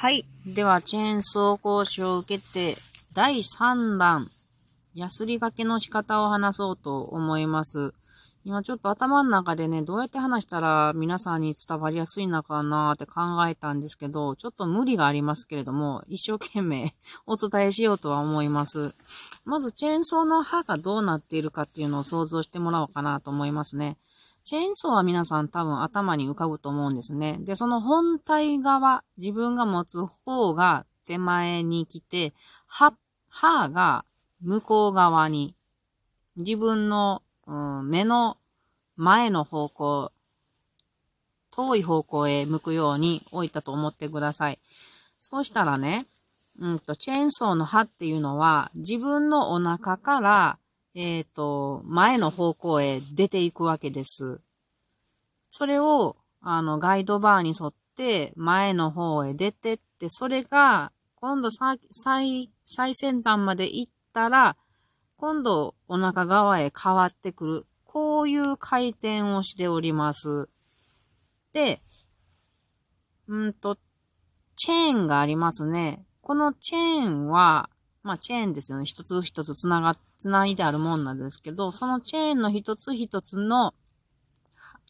[0.00, 0.24] はい。
[0.46, 2.76] では、チェーンソー講習を受けて、
[3.14, 4.30] 第3弾、
[4.94, 7.92] ヤスリ掛けの仕方を話そうと思います。
[8.44, 16.94] 今ちょっと頭の中でね、どうやって話したら皆さんに伝わりやすいのかなって考えたんですけど、ちょっと無理がありますけれども、一生懸命
[17.26, 18.94] お伝えしようとは思います。
[19.46, 23.98] まず、チェーンソーの刃がどうなっているかっていうのを想像してもらおうかなと思いますね。
[24.48, 27.36] チェーンソーは皆さん多分頭に浮かぶと思うんですね。
[27.40, 32.32] で、その本体側、自分が持つ方が手前に来て、
[32.66, 32.94] 刃、
[33.28, 34.06] 刃が
[34.40, 35.54] 向こう側に、
[36.36, 38.38] 自分の、うん、目の
[38.96, 40.12] 前の方向、
[41.50, 44.58] 遠い方向へ向くように置いたと思ってください。
[45.18, 46.06] そうしたらね、
[46.58, 50.58] うんと、チェーンソーの刃っていうのは、自分のお腹から、
[51.00, 54.40] えっ、ー、と、前の方向へ出ていくわけです。
[55.48, 61.78] それを、あの、ガイドバーに沿って前の方へ出てって、それが、今度最、
[62.64, 64.56] 最先端まで行ったら、
[65.18, 67.66] 今度お腹側へ変わってくる。
[67.84, 70.48] こういう回転をしております。
[71.52, 71.80] で、
[73.28, 73.78] うんと、
[74.56, 76.04] チェーンがありますね。
[76.22, 77.70] このチェーンは、
[78.08, 78.86] まあチェーンですよね。
[78.86, 83.74] 一つ一つつなが、つないであるもんなんですけど、そのチェーンの一つ一つの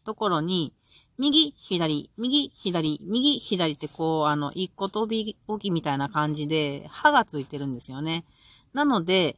[0.04, 0.72] ところに、
[1.18, 8.24] 右、左、右、左、右、左ってこう、あの、一個飛び置きみたいな感じで、刃がついてるんですよね。
[8.72, 9.36] なので、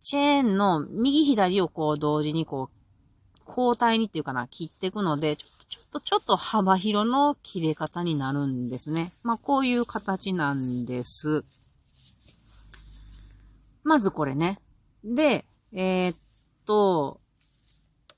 [0.00, 9.12] チェーンの右左をこう同時にこう、交代にっていうかな、切っていくので、ちょっと、ちょっと、ちょっと幅広の切れ方になるんですね。
[9.22, 11.44] まあ、こういう形なんです。
[13.82, 14.60] まずこれね。
[15.04, 16.16] で、えー、っ
[16.66, 17.20] と、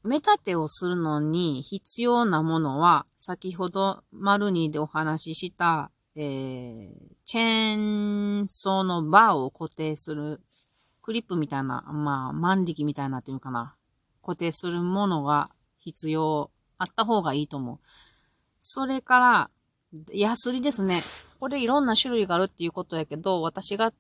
[0.05, 6.93] 目立てをするのに必要なものは、先ほど丸2でお話しした、えー、
[7.25, 10.41] チェーンソーのバーを固定する、
[11.03, 13.77] クリップみたいな、まあ、万力みたいなっていうかな、
[14.23, 17.79] 固定するものが必要、あった方がいいと思う。
[18.61, 19.51] それから、
[20.13, 21.01] ヤスリですね。
[21.39, 23.93] これいろんな種類があるっていうことやけど、私が、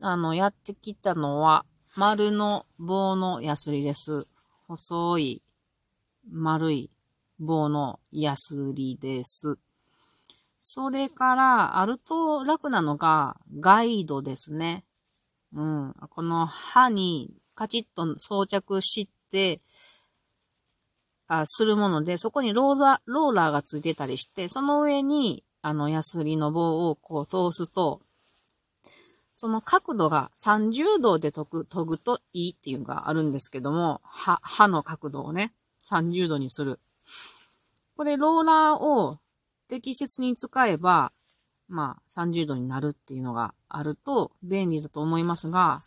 [0.00, 1.64] あの、やってきたのは、
[1.96, 4.26] 丸の棒のヤスリです。
[4.68, 5.42] 細い、
[6.30, 6.90] 丸い
[7.40, 9.58] 棒のヤスリです。
[10.60, 14.84] それから、あると楽なのが、ガイドですね。
[15.52, 15.94] うん。
[16.10, 19.60] この刃にカチッと装着して、
[21.26, 28.00] あするもので、そこにローラー、ローラーがついてたりして、その上に、あの、ヤスリの棒をこう通すと、
[29.40, 35.54] その角度が30度で研ぐ研ぐといいっていうのがあるんですけども、歯、歯の角度をね、
[35.84, 36.80] 30度にする。
[37.96, 39.20] これ、ローラーを
[39.68, 41.12] 適切に使えば、
[41.68, 45.82] まあ、30度になるっていうのがあると便利だと思いますが、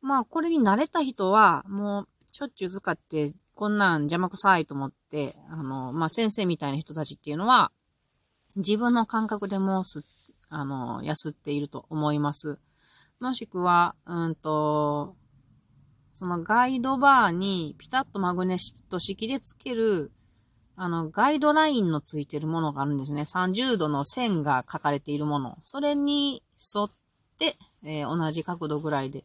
[0.00, 7.72] まあ、これに慣れた人は、もう、しょっちゅう使って、こんなん邪魔くさいと思って、あの、まあ、先生みたいな人たちっていうのは、
[8.54, 10.02] 自分の感覚でもすっ
[10.52, 12.58] あの、安っていると思います。
[13.20, 15.16] もしくは、うんと、
[16.12, 20.12] そのガイドバーにピタッとマグネシット式でつける、
[20.76, 23.22] あの、ガイドラインのついてるものがあるんですね。
[23.22, 25.56] 30度の線が書かれているもの。
[25.62, 26.42] それに
[26.76, 26.90] 沿っ
[27.38, 29.24] て、えー、同じ角度ぐらいで、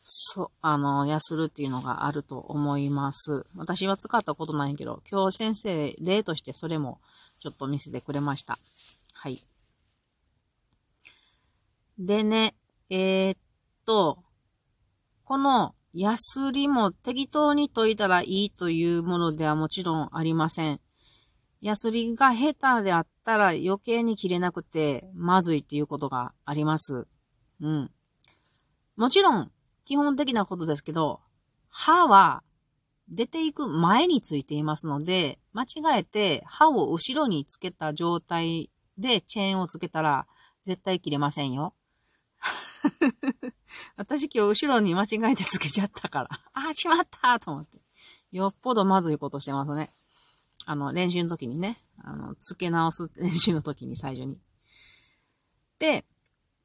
[0.00, 3.46] そ、あの、やするっていうのがあると思います。
[3.54, 7.00] 私は使ったことないけど、今日先生、例としてそれも
[7.38, 8.58] ちょっと見せてくれました。
[9.14, 9.44] はい。
[11.98, 12.54] でね、
[12.90, 13.38] えー、っ
[13.84, 14.24] と、
[15.24, 20.80] このヤスリも適当に解いたらいいというものではもちろんありません。
[21.60, 27.06] ヤスリが下手であったら余計に切れなくてまずいっていうことがあります。
[27.60, 27.90] うん。
[28.96, 29.50] もちろん、
[29.84, 31.20] 基本的なことですけど、
[31.70, 32.42] 歯は
[33.08, 40.26] 出ていく前についていますので、間違えて歯を後ろにつけた状態でチェーンをつけたら
[40.64, 41.74] 絶対切れませんよ。
[43.96, 46.28] 私今日後ろに間違えてつけちゃったから。
[46.52, 47.80] あ、しまったと思って。
[48.32, 49.90] よっぽどまずいことしてますね。
[50.66, 51.78] あの、練習の時にね。
[51.98, 54.40] あの、付け直す練習の時に最初に。
[55.78, 56.04] で、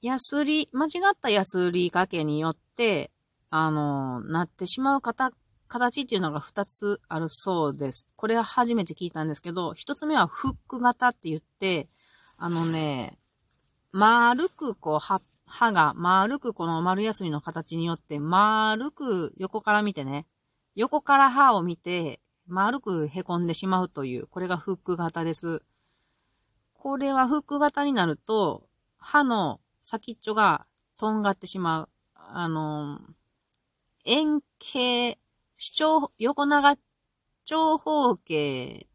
[0.02, 3.12] ヤスリ、間違ったヤスリ掛けによって、
[3.50, 5.36] あの、なってしまう形、
[5.68, 8.08] 形っていうのが二つあるそうです。
[8.16, 11.88] これは初めて聞いたんですけど、一つ目はフック型って言って、
[12.38, 13.18] あのね、
[13.92, 20.28] 丸くこう、葉歯が丸くこの丸やすりの形によって丸く横から見てね、
[20.76, 25.64] 横から歯を見て丸く凹んでしまうという、これがフック型です。
[26.74, 28.70] これはフック型になると、
[29.00, 30.68] 歯の先っちょが
[30.98, 31.90] とんがってしまう。
[32.14, 33.00] あの、
[34.06, 35.18] 円形、
[35.56, 36.78] 主張、横長
[37.44, 38.88] 長方形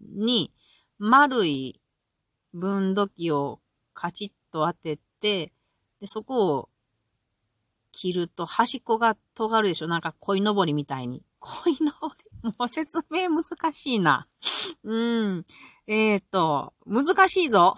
[0.00, 0.50] に
[0.98, 1.80] 丸い
[2.54, 3.60] 分度器を
[3.92, 5.52] カチッと当てて、
[6.04, 6.68] で、そこを
[7.90, 11.22] 切ると端っこが尖るでしょなんか鯉のぼりみたいに。
[11.40, 12.08] 鯉のぼ
[12.44, 12.52] り？
[12.58, 14.28] もう説明難しいな。
[14.82, 15.46] うん。
[15.86, 17.74] えっ、と、難しいぞ。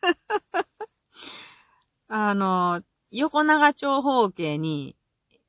[2.06, 4.94] あの、横長長方形に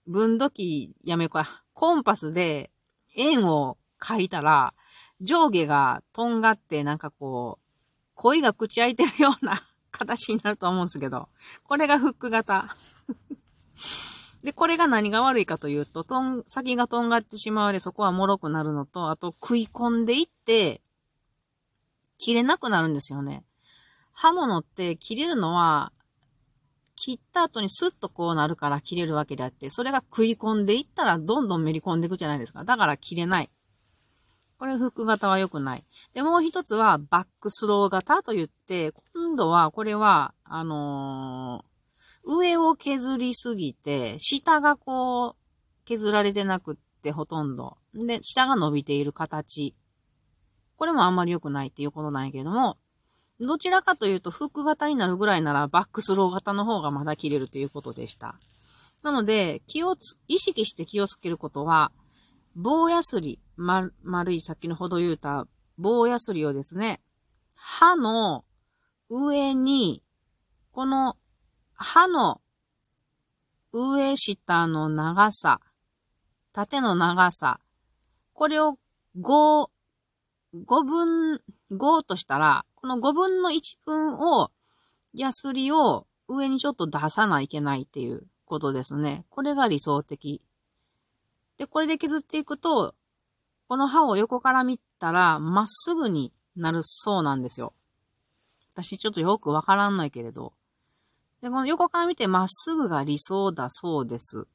[0.07, 1.63] 分度器やめようか。
[1.73, 2.71] コンパスで
[3.15, 4.73] 円を書いたら、
[5.21, 7.85] 上下がとんがってなんかこう、
[8.15, 9.67] 恋が口開いてるような
[9.97, 11.29] 形になると思うんですけど、
[11.63, 12.75] これがフック型。
[14.43, 20.81] で、これが何が悪いかというと、とん、先がとんがってしまうでそこは脆くなるのと、あと食い込んでいって、
[22.17, 23.43] 切れなくなるんですよね。
[24.11, 25.91] 刃物って切れるのは、
[26.95, 32.63] 切った後にスッとこうなるから切れるわけであって、それが食い込んでいったらどんどんめり込んでいくじゃないですか。
[32.63, 33.49] だから切れない。
[34.57, 35.83] これフック型は良くない。
[36.13, 38.91] で、もう一つはバックスロー型と言って、
[39.27, 47.77] 今度はこれは、あのー、上を削りすぎて、下がこう、削られてなくってほとんど。
[47.93, 49.75] で、下が伸びている形。
[50.77, 52.77] これもあんまり良くないっていうことなんやけれども、
[53.41, 58.39] どちらかというと、フック型になるぐらいなら、バックスロー型の方がまだ切れるということでした。
[59.03, 61.91] なので、気をつ、意識して気をつけることは、
[62.55, 65.47] 棒やすり、ま、丸い先のほど言うた
[65.77, 67.01] 棒やすりをですね、
[67.55, 68.45] 歯の
[69.09, 70.03] 上に、
[70.71, 71.17] この
[71.73, 72.41] 歯の
[73.71, 75.61] 上下の長さ、
[76.51, 77.59] 縦の長さ、
[78.33, 78.77] これを
[79.19, 79.69] 5、
[80.53, 84.51] 5分、5としたら、この5分の1分を、
[85.13, 89.25] ヤスリを上にちょっと出さないけないっていうことですね。
[89.29, 90.41] これが理想的。
[91.57, 92.95] で、これで削っていくと、
[93.67, 97.73] この刃を横から見たら、まっすぐになるそうなんですよ。
[98.83, 100.53] 私ちょっとよくわからんないけれど。
[101.41, 104.47] で、この横から見てまっすぐが理想だそうです。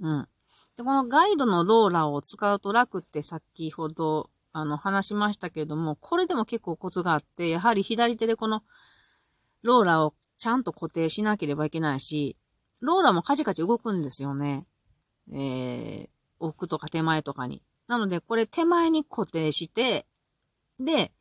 [0.00, 0.28] うん。
[0.76, 8.62] で、このガイドのローラーを使うと楽って先ほど、あの、話しましたけれども、これでも結構コツがあって、やはり左手でこの
[9.62, 12.36] ローラーをちゃんと固定しなければいけないし、
[12.80, 14.66] ローラーもカチカチ動くんですよね。
[15.32, 16.08] えー、
[16.40, 17.62] 奥とか手前とかに。
[17.86, 20.06] なので、これ手前に固定して、
[20.80, 21.12] で、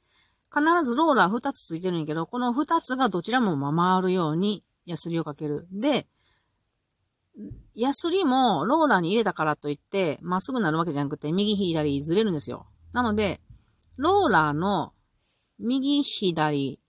[0.53, 5.68] 必ずローラー2つついてるんやけど、この2つがどちらも回るようにヤスリをかける。
[5.71, 6.07] で、
[7.74, 12.68] ヤスリもローラーに入れたからといって、まっすぐなるわけじゃなくて、右左ずれるんですよ。
[12.92, 13.42] なので、
[13.98, 14.94] ローラーの
[15.59, 16.80] 右左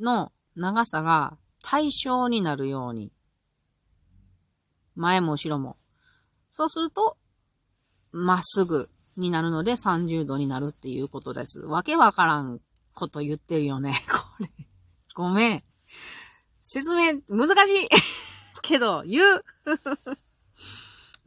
[0.00, 3.12] の長さが対称になるように、
[4.94, 5.76] 前も後ろも
[6.56, 7.16] そうすると、
[8.12, 11.58] まっすぐになるので30度になるっていうことです。
[11.62, 12.60] わけわからん
[12.94, 14.00] こと言ってるよね。
[14.10, 14.50] これ。
[15.14, 15.64] ごめん。
[16.58, 17.88] 説明難しい
[18.62, 19.44] けど、言う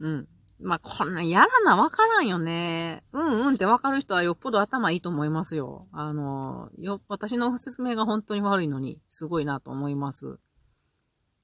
[0.00, 0.28] うん。
[0.60, 3.04] まあ、こんなやらなわからんよね。
[3.12, 5.86] うんうんってわかる人はよっぽど頭いいと思いますよ。
[5.92, 10.38] あの、よ、私の説明が本当に悪いのに、すごいなと思います。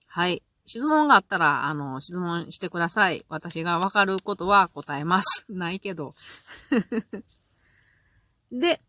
[0.08, 0.42] はい。
[0.66, 3.25] 質問があったら、あの、質問してください。
[3.28, 5.46] 私がわかることは答えます。
[5.49, 6.14] ないけど。
[8.50, 8.80] で、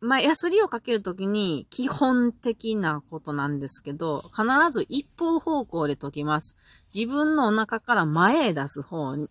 [0.00, 6.56] まあ、ヤスリをかけるときに基本的なことなんですけど、必ず一方方向で解きます。
[6.94, 9.28] 自分のお腹から前へ出す方に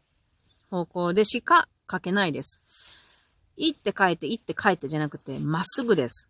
[0.69, 2.61] 方向でしかかけないです。
[3.57, 6.29] 行って帰って、行って帰ってじゃなくて、まっすぐです。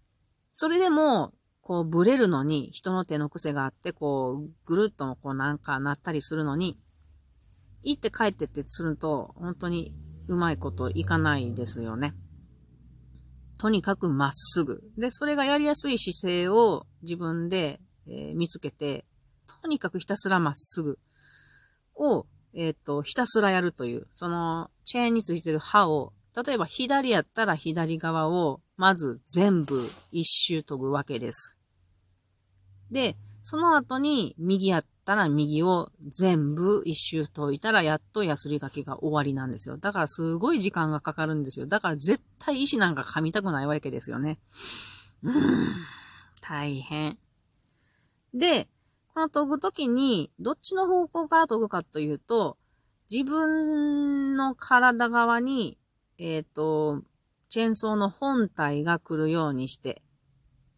[0.54, 6.80] それでも、こう、ブレるのに、人の手の癖があって、こう、ぐるっとこうなんかなったりするのに、
[7.84, 9.94] 行って帰ってってすると、本当に
[10.28, 12.16] うまいこといかないですよね。
[13.60, 14.82] とにかくまっすぐ。
[14.98, 19.06] で、それがやりやすい姿勢を自分で、えー、見つけて、
[19.62, 20.98] とにかくひたすらまっすぐ
[21.94, 29.82] を、えっ、ー、と、ひたすらやるという、その、チェーンについてる刃を、例えば左やったら左側を、まず全部
[30.14, 31.58] 一周研ぐわけです。
[32.90, 39.76] で、その後に右やったら右を全部一周解いたらやっとヤスリがけが終わりなんですよ。
[39.76, 41.66] だからすごい時間がかかるんですよ。
[41.66, 44.38] だから絶対石なんか噛みたくないわけですよね。
[45.24, 45.68] うーん、
[46.42, 47.18] 大変。
[48.36, 48.68] で、
[49.16, 52.60] この研ぐときに、どっちの方向から研ぐかというと、
[53.12, 55.80] 自分の体側に、
[56.20, 57.02] えっ、ー、と、
[57.50, 60.04] チェーンソーの本体が来るようにして、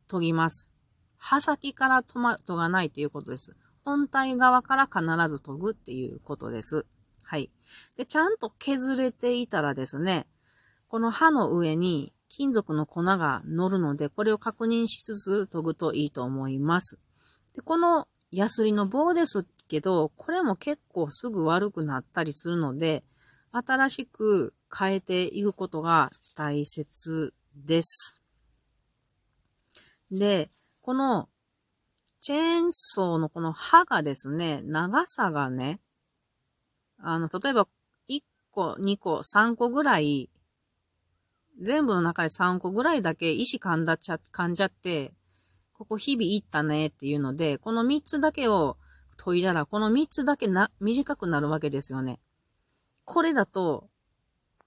[0.09, 0.71] 研ぎます。
[1.17, 3.57] 刃先からトマトがないということです。
[3.83, 6.85] 本体側から必ず研ぐっていうことです。
[7.23, 7.49] はい。
[7.97, 10.27] で、ちゃんと削れていたらですね、
[10.87, 16.99] この刃の上に金属の粉が乗るので、これを確認しつつ研ぐといいと思います。
[17.53, 23.03] で、このヤスリの棒ですけど、これも結構すぐ悪くなったりするので、
[23.51, 28.21] 新しく変えていくことが大切です。
[30.11, 30.49] で、
[30.81, 31.29] この
[32.21, 35.79] チェーンソーのこの刃がですね、長さがね、
[36.99, 37.67] あの、例えば
[38.07, 40.29] 1個、2個、3個ぐらい、
[41.59, 45.13] 全部の中で3個ぐらいだけ石噛んだちゃ、噛んじゃって、
[45.73, 48.77] ここ日々いったねっていうので、この3つだけを
[49.23, 52.19] 研いだら、この3つだけな、短くなるわけですよね。
[53.03, 53.89] これだと、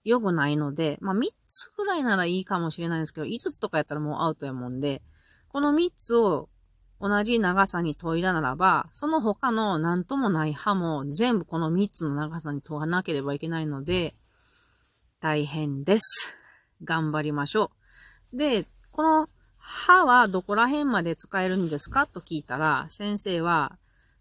[0.05, 5.03] 良くないので、まあ、3つぐらいならいいかもしれないんですけど、5つとかやったらもうアウトやもんで、
[5.49, 6.51] この3つを
[7.07, 14.15] 同じ長さに研いだならば、その他の何ともない刃も全部この3つの長さに研がなければいけないので、
[15.21, 16.35] 大変です。
[16.83, 17.71] 頑張りましょ
[18.33, 18.39] う。
[18.39, 23.77] で、この刃はどこら辺まで使えるんですかと聞いたら、先生は、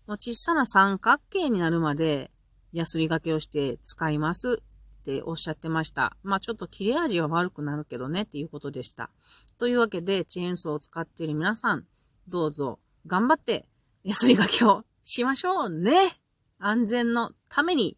[0.06, 2.32] もう小さな三角形になるまで
[2.74, 4.62] ヤスリ掛けをして使います
[5.02, 6.18] っておっしゃってました。
[6.22, 9.10] まあちょっと切れ味は悪くなるけどねっていうことでした。
[9.58, 11.86] というわけで、チェーンソーを使っている皆さん、
[12.28, 13.68] どうぞ頑張って
[14.04, 16.18] 安いがきをしましょうね
[16.60, 17.98] 安全のために。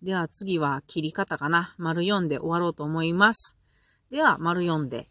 [0.00, 1.74] では次は切り方かな。
[1.76, 3.56] 丸4で終わろうと思います。
[4.12, 5.06] では、丸4で。